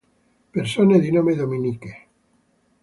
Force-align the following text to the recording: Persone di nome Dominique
Persone 0.51 0.97
di 0.99 1.11
nome 1.11 1.35
Dominique 1.35 2.07